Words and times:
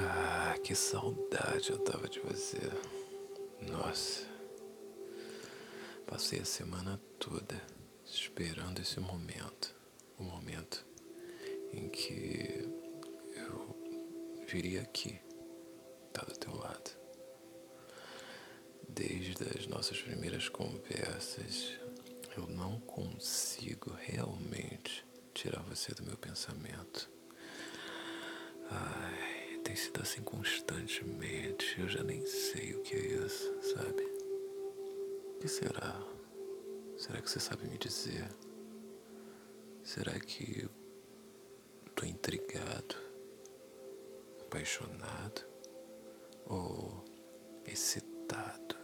Ah, 0.00 0.56
que 0.62 0.76
saudade 0.76 1.70
eu 1.70 1.78
tava 1.80 2.08
de 2.08 2.20
você. 2.20 2.60
Nossa. 3.60 4.28
Passei 6.06 6.38
a 6.38 6.44
semana 6.44 7.00
toda 7.18 7.60
esperando 8.04 8.80
esse 8.80 9.00
momento. 9.00 9.74
O 10.16 10.22
momento 10.22 10.86
em 11.72 11.88
que 11.88 12.68
eu 13.34 14.46
viria 14.46 14.82
aqui, 14.82 15.20
tá 16.12 16.22
do 16.22 16.38
teu 16.38 16.54
lado. 16.54 16.90
Desde 18.88 19.34
as 19.58 19.66
nossas 19.66 20.00
primeiras 20.00 20.48
conversas, 20.48 21.72
eu 22.36 22.46
não 22.46 22.78
consigo 22.82 23.92
realmente 23.98 25.04
tirar 25.34 25.62
você 25.62 25.92
do 25.92 26.04
meu 26.04 26.16
pensamento. 26.16 27.10
Ai, 28.70 29.07
tem 29.68 29.76
sido 29.76 30.00
assim 30.00 30.22
constantemente. 30.22 31.78
Eu 31.78 31.86
já 31.88 32.02
nem 32.02 32.24
sei 32.24 32.74
o 32.74 32.80
que 32.80 32.94
é 32.94 33.24
isso, 33.26 33.54
sabe? 33.74 34.02
O 34.02 35.38
que 35.40 35.46
será? 35.46 35.94
Será 36.96 37.20
que 37.20 37.30
você 37.30 37.38
sabe 37.38 37.68
me 37.68 37.76
dizer? 37.76 38.26
Será 39.84 40.18
que 40.18 40.66
tô 41.94 42.06
intrigado, 42.06 42.96
apaixonado 44.40 45.42
ou 46.46 47.04
excitado? 47.66 48.74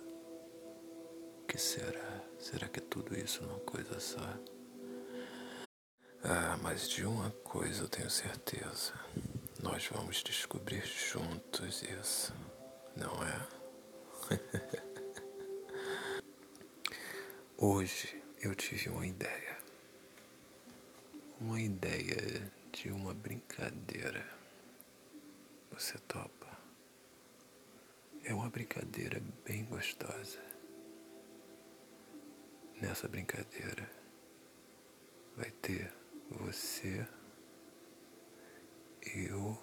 O 1.43 1.47
que 1.47 1.57
será? 1.57 2.23
Será 2.39 2.69
que 2.69 2.81
é 2.81 2.83
tudo 2.83 3.19
isso 3.19 3.43
numa 3.43 3.61
coisa 3.61 3.99
só? 3.99 4.39
Ah, 6.23 6.59
mas 6.63 6.87
de 6.91 7.07
uma 7.07 7.31
coisa 7.31 7.85
eu 7.85 7.89
tenho 7.89 8.11
certeza. 8.11 8.93
Nós 9.65 9.87
vamos 9.87 10.23
descobrir 10.23 10.85
juntos 10.85 11.83
isso, 11.85 12.35
não 12.95 13.15
é? 13.27 13.49
Hoje 17.57 18.23
eu 18.43 18.55
tive 18.55 18.91
uma 18.91 19.07
ideia. 19.07 19.59
Uma 21.41 21.59
ideia 21.59 22.53
de 22.75 22.91
uma 22.91 23.15
brincadeira. 23.15 24.29
Você 25.73 25.97
topa? 26.01 26.59
É 28.23 28.35
uma 28.35 28.51
brincadeira 28.51 29.23
bem 29.47 29.65
gostosa. 29.65 30.45
Nessa 32.83 33.09
brincadeira 33.09 33.91
vai 35.35 35.51
ter 35.51 35.91
você, 36.31 37.09
eu 39.15 39.59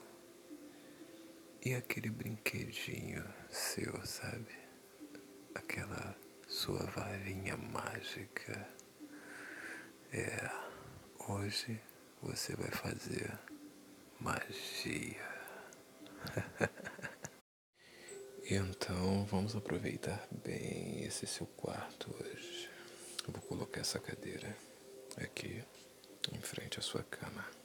e 1.63 1.73
aquele 1.73 2.09
brinquedinho 2.09 3.23
seu, 3.49 4.05
sabe? 4.05 4.55
Aquela 5.55 6.15
sua 6.47 6.83
varinha 6.85 7.57
mágica. 7.57 8.67
É, 10.11 10.49
hoje 11.27 11.79
você 12.21 12.55
vai 12.55 12.71
fazer 12.71 13.37
magia. 14.19 15.31
então 18.49 19.25
vamos 19.25 19.55
aproveitar 19.55 20.27
bem 20.43 21.03
esse 21.03 21.25
seu 21.25 21.45
quarto 21.47 22.13
hoje. 22.19 22.69
Eu 23.27 23.33
vou 23.33 23.41
colocar 23.43 23.81
essa 23.81 23.99
cadeira 23.99 24.55
aqui 25.17 25.63
em 26.31 26.41
frente 26.41 26.79
à 26.79 26.81
sua 26.81 27.03
cama. 27.03 27.60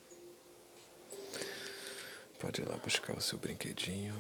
Pode 2.39 2.61
ir 2.61 2.69
lá 2.69 2.77
buscar 2.77 3.17
o 3.17 3.21
seu 3.21 3.39
brinquedinho 3.39 4.15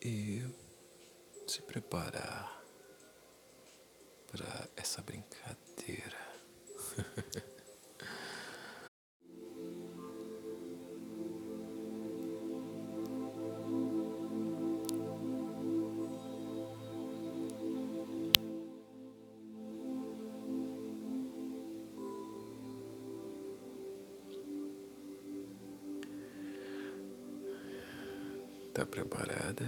e 0.00 0.44
se 1.46 1.60
preparar 1.62 2.62
para 4.30 4.68
essa 4.76 5.02
brincadeira. 5.02 6.26
Tá 28.76 28.84
preparada? 28.84 29.64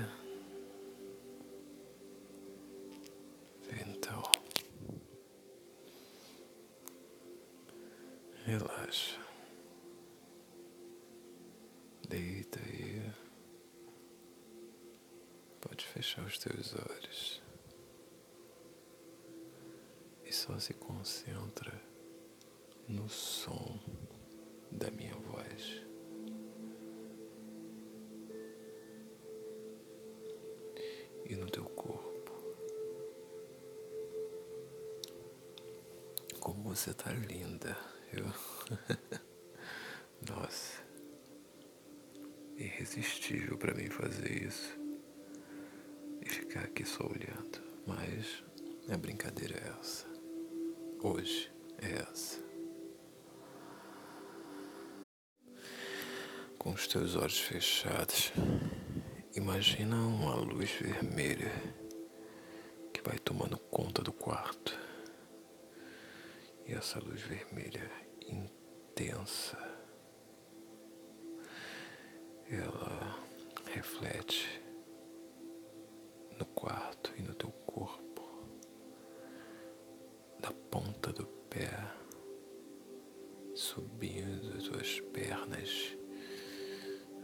Então, 3.86 4.22
relaxa. 8.44 9.18
Deita 12.06 12.60
aí. 12.60 13.10
Pode 15.62 15.86
fechar 15.86 16.26
os 16.26 16.38
teus 16.38 16.74
olhos. 16.74 17.42
E 20.22 20.30
só 20.30 20.58
se 20.58 20.74
concentra 20.74 21.72
no 22.86 23.08
som 23.08 23.80
você 36.78 36.94
tá 36.94 37.10
linda, 37.10 37.76
eu. 38.12 38.24
Nossa, 40.32 40.80
irresistível 42.56 43.58
para 43.58 43.74
mim 43.74 43.90
fazer 43.90 44.44
isso 44.44 44.78
e 46.24 46.28
ficar 46.28 46.60
aqui 46.60 46.84
só 46.84 47.04
olhando. 47.04 47.60
Mas 47.84 48.44
a 48.88 48.96
brincadeira 48.96 49.58
é 49.58 49.74
essa. 49.80 50.06
Hoje 51.02 51.50
é 51.78 51.94
essa. 51.94 52.40
Com 56.60 56.70
os 56.74 56.86
teus 56.86 57.16
olhos 57.16 57.40
fechados. 57.40 58.32
Imagina 59.34 59.96
uma 59.96 60.36
luz 60.36 60.70
vermelha 60.70 61.50
que 62.94 63.02
vai 63.02 63.18
tomando 63.18 63.58
conta 63.58 64.00
do 64.00 64.12
quarto. 64.12 64.87
E 66.68 66.74
essa 66.74 66.98
luz 67.00 67.22
vermelha 67.22 67.90
intensa, 68.26 69.56
ela 72.50 73.18
reflete 73.72 74.62
no 76.38 76.44
quarto 76.46 77.12
e 77.16 77.22
no 77.22 77.34
teu 77.34 77.50
corpo, 77.50 78.22
da 80.40 80.52
ponta 80.52 81.10
do 81.10 81.26
pé, 81.48 81.70
subindo 83.54 84.56
as 84.58 84.64
tuas 84.64 85.00
pernas, 85.00 85.96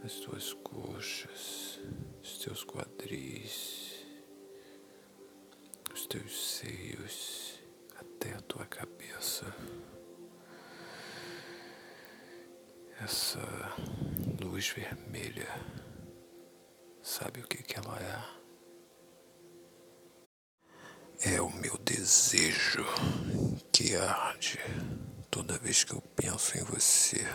as 0.03 0.15
tuas 0.21 0.53
coxas 0.53 1.79
os 2.25 2.39
teus 2.39 2.63
quadris, 2.63 4.03
os 5.93 6.07
teus 6.07 6.33
Essa 13.01 13.39
luz 14.41 14.69
vermelha, 14.69 15.47
sabe 17.01 17.41
o 17.41 17.47
que, 17.47 17.61
que 17.61 17.77
ela 17.77 17.99
é? 21.21 21.35
É 21.35 21.41
o 21.41 21.49
meu 21.49 21.77
desejo 21.79 22.85
que 23.71 23.95
arde 23.95 24.59
toda 25.29 25.57
vez 25.57 25.83
que 25.83 25.93
eu 25.93 26.01
penso 26.15 26.57
em 26.57 26.63
você, 26.63 27.25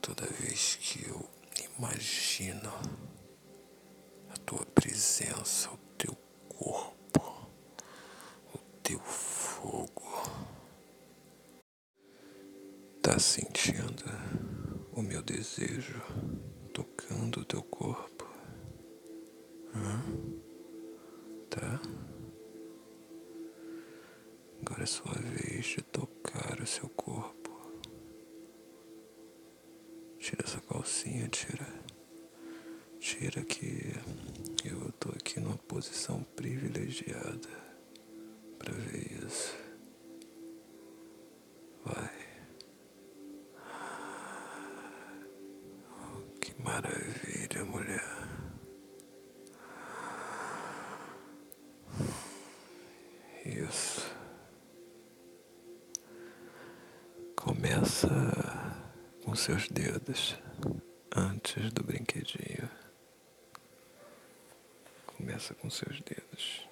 toda 0.00 0.26
vez 0.26 0.76
que 0.76 1.08
eu 1.08 1.36
Imagina 1.78 2.72
a 4.30 4.36
tua 4.46 4.64
presença, 4.74 5.70
o 5.70 5.76
teu 5.98 6.16
corpo, 6.48 7.50
o 8.54 8.58
teu 8.82 8.98
fogo. 8.98 9.95
Tá 13.16 13.20
sentindo 13.20 14.04
o 14.92 15.00
meu 15.00 15.22
desejo 15.22 16.02
tocando 16.74 17.40
o 17.40 17.44
teu 17.46 17.62
corpo? 17.62 18.28
Hã? 19.74 20.02
Tá? 21.48 21.80
Agora 24.60 24.82
é 24.82 24.86
sua 24.86 25.14
vez 25.14 25.64
de 25.64 25.80
tocar 25.80 26.60
o 26.60 26.66
seu 26.66 26.90
corpo. 26.90 27.58
Tira 30.18 30.44
essa 30.44 30.60
calcinha, 30.60 31.26
tira. 31.28 31.66
mentira 32.92 33.42
que 33.44 33.94
eu 34.62 34.92
tô 35.00 35.08
aqui 35.08 35.40
numa 35.40 35.56
posição 35.56 36.22
privilegiada 36.36 37.48
para 38.58 38.74
ver 38.74 39.24
isso. 39.24 39.55
Começa 57.86 58.08
com 59.24 59.36
seus 59.36 59.68
dedos 59.68 60.36
antes 61.14 61.72
do 61.72 61.84
brinquedinho. 61.84 62.68
Começa 65.06 65.54
com 65.54 65.70
seus 65.70 66.00
dedos. 66.00 66.68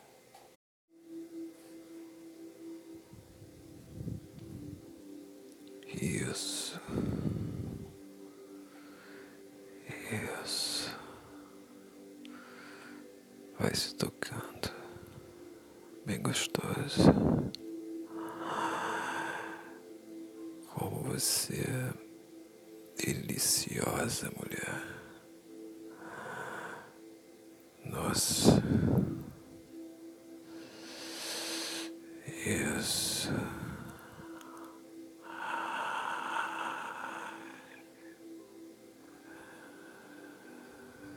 Você 21.14 21.54
é 21.54 21.94
deliciosa, 23.06 24.32
mulher. 24.36 24.82
Nossa. 27.84 28.60
Isso. 32.44 33.30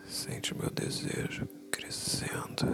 Sente 0.05 0.53
o 0.53 0.57
meu 0.59 0.69
desejo 0.69 1.47
crescendo, 1.71 2.65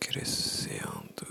crescendo, 0.00 1.26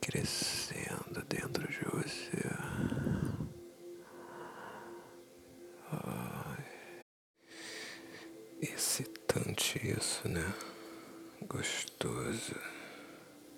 crescendo 0.00 1.24
dentro 1.28 1.66
de 1.70 1.84
você. 1.84 2.42
Ai. 5.90 6.64
Excitante 8.60 9.78
isso, 9.88 10.28
né? 10.28 10.54
Gostoso 11.42 12.54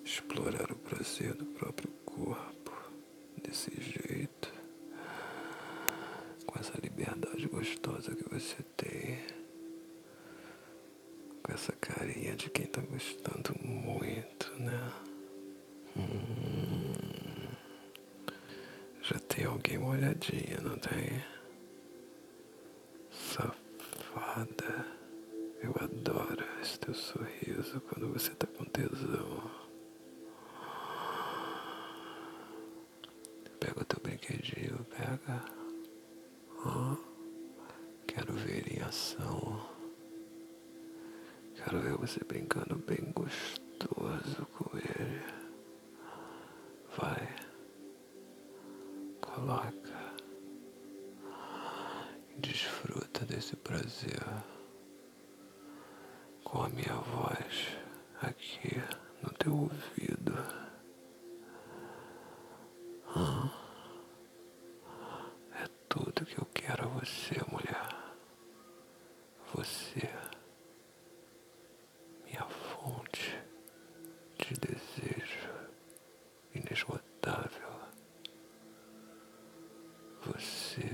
explorar 0.05 0.71
o 0.73 0.77
prazer 0.77 1.35
do 1.35 1.45
próprio 1.47 1.91
corpo 2.05 2.73
desse 3.43 3.71
jeito, 3.81 4.53
com 6.47 6.59
essa 6.59 6.79
liberdade 6.81 7.47
gostosa 7.67 8.15
que 8.15 8.29
você 8.33 8.63
tem, 8.77 9.19
com 11.43 11.53
essa 11.53 11.73
carinha 11.73 12.37
de 12.37 12.49
quem 12.49 12.67
tá 12.67 12.81
gostando 12.81 13.55
muito, 13.61 14.53
né? 14.61 14.93
Hum, 15.97 16.93
já 19.03 19.19
tem 19.19 19.47
alguém 19.47 19.79
molhadinha, 19.79 20.61
não 20.63 20.79
tem? 20.79 21.25
Safada. 23.11 24.87
Eu 25.61 25.75
adoro 25.81 26.45
esse 26.63 26.79
teu 26.79 26.95
sorriso 26.95 27.81
quando 27.81 28.13
você 28.13 28.31
tá 28.31 28.47
com 28.47 28.65
tesão. 28.65 29.51
Pega 33.59 33.81
o 33.81 33.85
teu 33.85 34.01
brinquedinho, 34.01 34.85
pega. 34.85 35.45
Ó, 36.65 36.97
quero 38.07 38.33
ver 38.35 38.59
ele 38.59 38.79
em 38.79 38.83
ação. 38.83 39.69
Quero 41.57 41.81
ver 41.81 41.96
você 42.07 42.23
brincando 42.25 42.77
bem 42.77 43.13
gostoso 43.13 44.47
com 44.57 44.79
ele. 44.79 45.23
Vai. 46.97 47.37
Coloca. 49.21 50.15
Desfruta 52.39 53.25
desse 53.25 53.57
prazer 53.57 54.23
com 56.45 56.63
a 56.63 56.69
minha 56.69 56.95
voz 56.95 57.77
aqui 58.23 58.77
no 59.23 59.31
teu 59.31 59.53
ouvido. 59.57 60.33
Hã? 63.17 63.51
É 65.61 65.67
tudo 65.89 66.25
que 66.25 66.39
eu 66.39 66.47
quero 66.55 66.85
a 66.85 66.89
você, 66.89 67.35
mulher. 67.51 67.89
Você, 69.55 70.09
minha 72.27 72.45
fonte 72.49 73.39
de 74.39 74.55
desejo 74.55 75.71
inesgotável. 76.55 77.67
Você, 80.77 80.91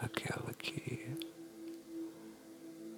aquela 0.00 0.52
que 0.54 1.16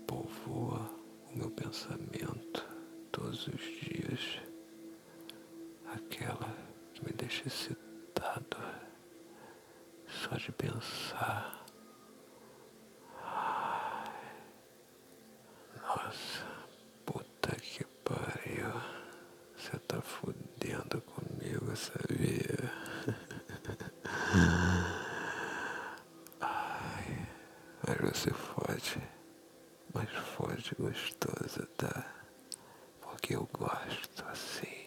povoa 0.07 0.91
o 1.31 1.37
meu 1.37 1.51
pensamento 1.51 2.67
todos 3.13 3.47
os 3.49 3.61
dias, 3.61 4.41
aquela 5.93 6.49
que 6.95 7.05
me 7.05 7.13
deixa 7.13 7.47
excitado 7.47 8.57
só 10.07 10.35
de 10.37 10.51
pensar. 10.53 11.63
Ai, 13.23 14.15
Nossa, 15.77 16.47
puta 17.05 17.55
que 17.57 17.85
pariu. 18.03 18.73
Você 19.57 19.77
tá 19.81 20.01
fudendo 20.01 21.03
comigo, 21.03 21.77
sabia? 21.77 22.73
Ai, 26.41 27.29
mas 27.87 27.99
você 28.01 28.31
fode, 28.31 29.03
mas 29.93 30.09
fode 30.79 30.93
gostosa, 30.93 31.67
tá? 31.77 32.06
Porque 33.01 33.35
eu 33.35 33.49
gosto 33.53 34.25
assim. 34.27 34.87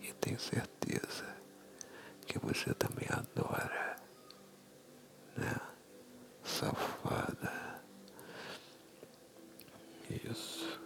E 0.00 0.12
tenho 0.14 0.38
certeza 0.38 1.36
que 2.26 2.38
você 2.38 2.72
também 2.74 3.08
adora, 3.10 3.96
né? 5.36 5.56
Safada. 6.44 7.80
Isso. 10.10 10.80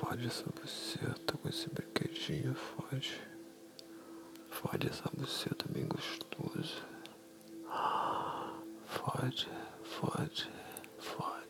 Fode 0.00 0.26
essa 0.26 0.44
buceta 0.50 1.36
com 1.36 1.48
esse 1.48 1.68
brinquedinho, 1.68 2.54
fode. 2.54 3.20
Fode 4.48 4.88
essa 4.88 5.08
buceta 5.14 5.66
bem 5.68 5.86
gostosa. 5.86 6.88
Fode, 8.86 9.48
fode, 9.84 10.50
fode. 10.98 11.40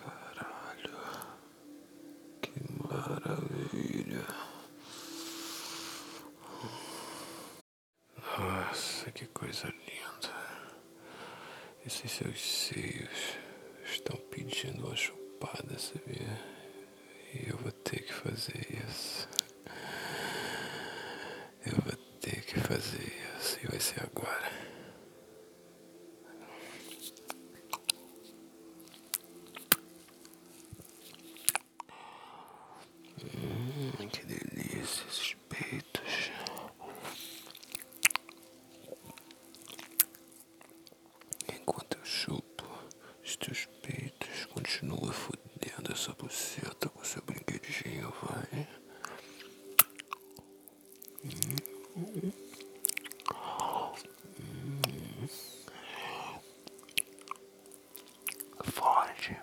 Caralho. 0.00 0.96
Que 2.42 2.52
maravilha. 2.82 4.26
Nossa, 8.38 9.10
que 9.12 9.26
coisa 9.56 9.72
linda. 9.88 10.34
Esses 11.86 12.10
seus 12.10 12.40
seios 12.40 13.38
estão 13.84 14.16
pedindo 14.30 14.86
uma 14.86 14.94
chupada, 14.96 15.78
sabia? 15.78 16.38
E 17.32 17.48
eu 17.48 17.56
vou 17.58 17.72
ter 17.72 18.00
que 18.02 18.12
fazer 18.12 18.66
isso. 18.86 19.28
Eu 21.64 21.76
vou 21.82 21.96
ter 22.20 22.42
que 22.42 22.60
fazer 22.60 23.12
isso. 23.38 23.58
E 23.62 23.66
vai 23.66 23.80
ser 23.80 24.02
agora. 24.02 24.66
Hum, 33.22 34.08
que 34.08 34.24
delícia 34.24 35.04
esses 35.08 35.34
peitos. 35.48 36.30
Enquanto 41.48 41.96
eu 41.98 42.04
chupo 42.04 42.64
os 43.24 43.36
teus 43.36 43.66
peitos, 43.82 44.44
continua 44.46 45.12
fudendo. 45.12 45.46
Fodendo 45.56 45.92
essa 45.92 46.12
buceta 46.12 46.88
com 46.88 47.02
seu 47.04 47.22
brinquedinho, 47.22 48.12
vai. 48.22 48.68
Fode. 58.64 59.36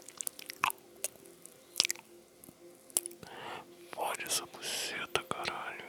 Fode 3.94 4.24
essa 4.26 4.46
buceta, 4.46 5.24
caralho. 5.24 5.84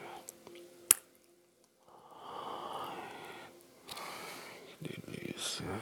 Que 4.83 5.01
delícia. 5.01 5.81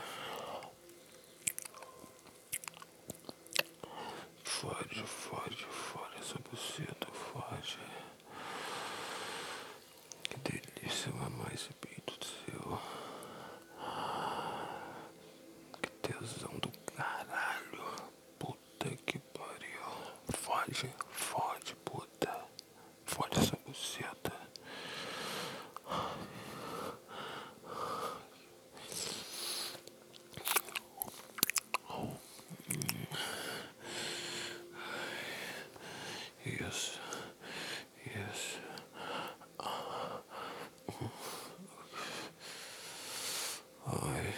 Fode, 4.64 5.04
fode, 5.04 5.66
fode 5.66 6.16
essa 6.20 6.40
buceta, 6.40 7.08
fode. 7.12 7.78
Que 10.24 10.38
delícia 10.40 11.12
mamar 11.12 11.54
esse 11.54 11.74
peito 11.74 12.14
seu. 12.26 12.80
Que 15.82 15.90
tesão 16.02 16.58
do 16.60 16.72
caralho. 16.96 17.84
Puta 18.40 18.90
que 19.06 19.20
pariu. 19.20 19.84
Fode, 20.30 20.96
fode, 21.12 21.76
puta. 21.84 22.46
Fode 23.06 23.40
essa 23.40 23.58
buceta. 23.66 24.32
Isso, 36.46 37.00
isso. 38.06 38.60
Ai, 43.86 44.34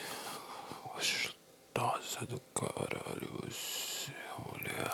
gostosa 2.15 2.25
do 2.27 2.39
caralho 2.53 3.29
você, 3.43 4.11
mulher. 4.39 4.91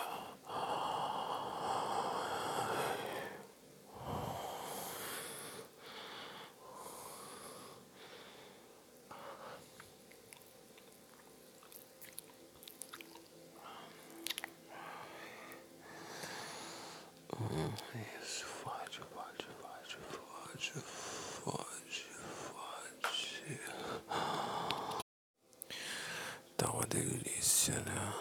Isso, 18.23 18.45
fode, 18.45 18.99
fode, 19.13 19.45
fode, 19.61 19.97
fode, 20.09 20.71
fode, 20.71 22.05
fode. 22.23 23.59
Tá 26.57 26.71
uma 26.71 26.80
delícia, 26.91 27.73
né? 27.83 28.13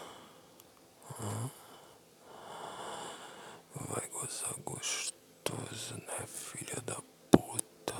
Vai 3.75 4.07
gozar 4.09 4.53
gostoso, 4.63 5.95
né, 6.07 6.25
filha 6.25 6.79
da 6.85 6.95
puta? 7.29 7.93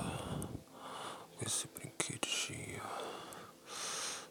Com 1.36 1.46
esse 1.46 1.68
brinquedinho. 1.68 2.82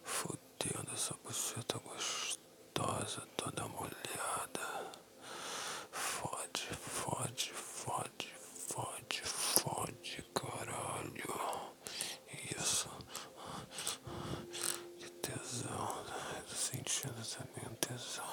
Fodendo 0.02 0.90
essa 0.94 1.14
buceta 1.22 1.78
gostosa, 1.78 3.20
toda 3.36 3.68
molhada. 3.68 4.92
Fode, 5.90 6.68
fode, 6.72 7.52
fode, 7.52 8.34
fode, 8.66 9.22
fode, 9.22 10.24
caralho. 10.34 11.34
Isso. 12.56 12.88
Que 14.98 15.10
tesão. 15.10 16.09
Sentindo 16.70 17.14
também 17.26 17.68
um 17.70 17.74
tesão. 17.76 18.24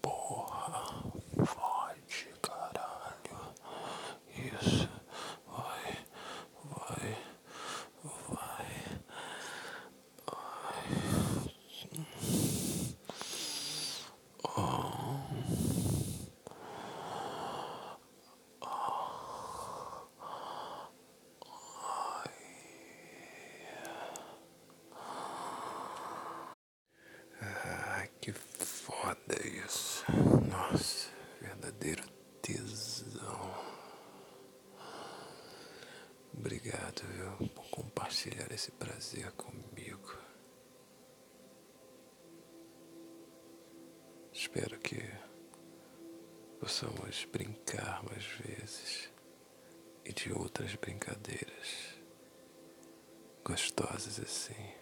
Porra. 0.00 1.02
Fode, 1.44 2.32
caralho. 2.40 3.54
Isso. 4.36 4.88
Vai, 5.46 6.06
vai, 6.64 7.16
vai. 8.28 8.68
Ah, 27.40 28.06
que 28.20 28.32
foda 28.32 29.36
isso. 29.46 30.04
Nossa, 30.48 31.08
verdadeiro 31.40 32.02
tesão. 32.42 33.54
Obrigado, 36.36 37.02
viu, 37.06 37.48
por 37.48 37.64
compartilhar 38.28 38.52
esse 38.52 38.70
prazer 38.72 39.30
comigo. 39.32 40.16
Espero 44.32 44.78
que 44.78 45.02
possamos 46.60 47.24
brincar 47.32 48.02
mais 48.04 48.24
vezes 48.24 49.10
e 50.04 50.12
de 50.12 50.32
outras 50.32 50.74
brincadeiras 50.74 51.98
gostosas 53.44 54.20
assim. 54.20 54.72